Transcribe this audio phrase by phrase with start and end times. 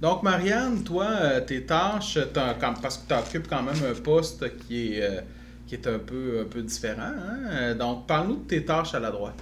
[0.00, 2.18] Donc, Marianne, toi, euh, tes tâches,
[2.80, 5.20] parce que tu occupes quand même un poste qui est, euh,
[5.66, 7.02] qui est un peu, un peu différent.
[7.02, 7.38] hein?
[7.52, 9.34] Euh, Donc, parle-nous de tes tâches à la droite.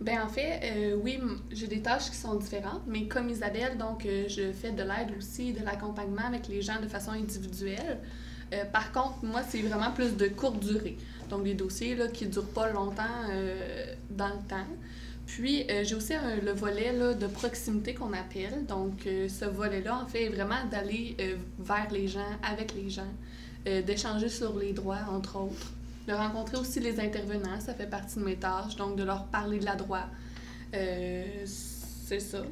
[0.00, 1.18] Ben en fait, euh, oui,
[1.50, 5.52] j'ai des tâches qui sont différentes, mais comme Isabelle, donc je fais de l'aide aussi,
[5.52, 7.98] de l'accompagnement avec les gens de façon individuelle.
[8.72, 10.96] Par contre, moi, c'est vraiment plus de courte durée.
[11.30, 13.02] Donc des dossiers là, qui ne durent pas longtemps
[14.10, 14.66] dans le temps.
[15.26, 18.66] Puis euh, j'ai aussi un- le volet là, de proximité qu'on appelle.
[18.66, 22.90] Donc euh, ce volet-là, en fait, est vraiment d'aller euh, vers les gens, avec les
[22.90, 23.12] gens,
[23.66, 25.72] euh, d'échanger sur les droits, entre autres
[26.06, 29.58] de rencontrer aussi les intervenants, ça fait partie de mes tâches, donc de leur parler
[29.58, 30.04] de la droit.
[30.74, 32.42] Euh, c'est ça.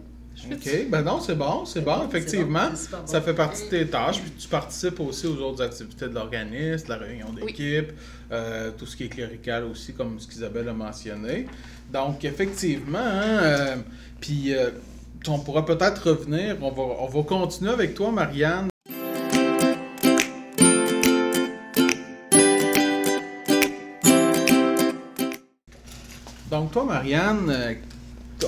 [0.51, 0.89] OK.
[0.89, 2.71] Ben non, c'est bon, c'est bon, effectivement.
[2.71, 3.07] Bon.
[3.07, 6.87] Ça fait partie de tes tâches, puis tu participes aussi aux autres activités de l'organisme,
[6.89, 7.93] la réunion d'équipe,
[8.33, 11.47] euh, tout ce qui est clérical aussi, comme ce qu'Isabelle a mentionné.
[11.93, 13.77] Donc, effectivement, hein, euh,
[14.21, 14.71] puis euh,
[15.29, 18.69] on pourra peut-être revenir, on va, on va continuer avec toi, Marianne.
[26.51, 27.77] Donc, toi, Marianne,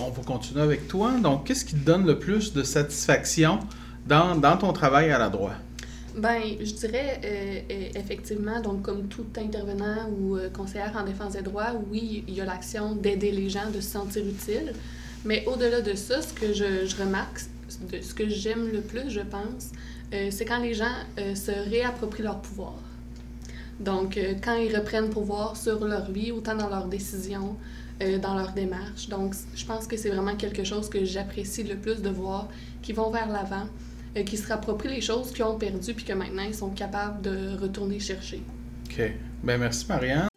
[0.01, 1.13] on va continuer avec toi.
[1.13, 3.61] Donc, qu'est-ce qui te donne le plus de satisfaction
[4.07, 5.57] dans, ton travail à la droite?
[6.17, 11.33] Ben, je dirais euh, euh, effectivement, donc comme tout intervenant ou euh, conseillère en défense
[11.33, 14.75] des droits, oui, il y a l'action d'aider les gens, de se sentir utile.
[15.25, 19.73] Mais au-delà de ça, ce que je, remarque, ce que j'aime le plus, je pense,
[20.31, 22.75] c'est quand les gens se réapproprient leur pouvoir.
[23.81, 27.57] Donc, quand ils reprennent pouvoir sur leur vie, autant dans leurs décisions,
[28.03, 29.09] euh, dans leur démarche.
[29.09, 32.49] Donc, je pense que c'est vraiment quelque chose que j'apprécie le plus de voir,
[32.83, 33.67] qui vont vers l'avant,
[34.17, 37.23] euh, qui se rapproprient les choses qu'ils ont perdues, puis que maintenant, ils sont capables
[37.23, 38.43] de retourner chercher.
[38.91, 39.13] OK.
[39.43, 40.29] Ben merci, Marianne.